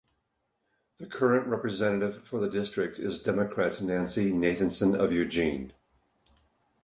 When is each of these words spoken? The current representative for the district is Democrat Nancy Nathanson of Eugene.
The 0.97 1.05
current 1.05 1.45
representative 1.45 2.23
for 2.23 2.39
the 2.39 2.49
district 2.49 2.97
is 2.97 3.21
Democrat 3.21 3.79
Nancy 3.83 4.31
Nathanson 4.31 4.95
of 4.99 5.11
Eugene. 5.13 5.73